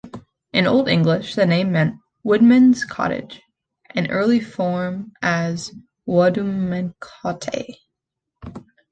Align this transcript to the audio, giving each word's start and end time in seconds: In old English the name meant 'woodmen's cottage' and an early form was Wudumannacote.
In 0.51 0.65
old 0.65 0.89
English 0.89 1.35
the 1.35 1.45
name 1.45 1.71
meant 1.73 1.93
'woodmen's 2.25 2.85
cottage' 2.85 3.39
and 3.93 4.07
an 4.07 4.11
early 4.11 4.39
form 4.39 5.13
was 5.21 5.75
Wudumannacote. 6.07 7.75